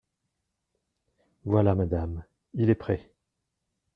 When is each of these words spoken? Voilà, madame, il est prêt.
Voilà, 1.45 1.75
madame, 1.75 2.23
il 2.55 2.71
est 2.71 2.73
prêt. 2.73 3.11